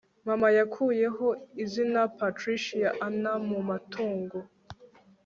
[0.27, 1.27] mama yakuyeho
[1.63, 4.37] izina patricia ann mu matongo